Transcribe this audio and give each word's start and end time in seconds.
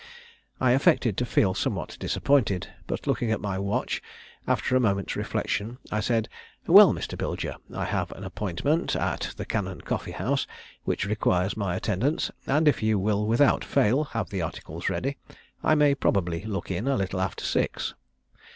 I 0.59 0.71
affected 0.71 1.15
to 1.17 1.27
feel 1.27 1.53
somewhat 1.53 1.95
disappointed, 1.99 2.67
but 2.87 3.05
looking 3.05 3.29
at 3.29 3.39
my 3.39 3.59
watch, 3.59 4.01
after 4.47 4.75
a 4.75 4.79
moment's 4.79 5.15
reflection, 5.15 5.77
I 5.91 5.99
said, 5.99 6.27
'Well, 6.65 6.91
Mr. 6.91 7.15
Bilger, 7.15 7.57
I 7.71 7.85
have 7.85 8.11
an 8.13 8.23
appointment 8.23 8.95
at 8.95 9.35
the 9.37 9.45
Cannon 9.45 9.81
Coffee 9.81 10.13
house, 10.13 10.47
which 10.85 11.05
requires 11.05 11.55
my 11.55 11.75
attendance, 11.75 12.31
and 12.47 12.67
if 12.67 12.81
you 12.81 12.97
will 12.97 13.27
without 13.27 13.63
fail 13.63 14.05
have 14.05 14.31
the 14.31 14.41
articles 14.41 14.89
ready, 14.89 15.17
I 15.63 15.75
may 15.75 15.93
probably 15.93 16.45
look 16.45 16.71
in 16.71 16.87
a 16.87 16.97
little 16.97 17.21
after 17.21 17.45
six.' 17.45 17.93